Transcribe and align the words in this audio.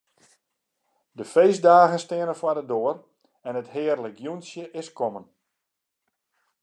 De 1.19 1.25
feestdagen 1.33 1.99
steane 2.03 2.35
foar 2.39 2.55
de 2.59 2.65
doar 2.71 2.97
en 3.47 3.57
it 3.61 3.69
hearlik 3.75 4.17
jûntsje 4.23 4.63
is 4.79 4.89
kommen. 4.97 5.25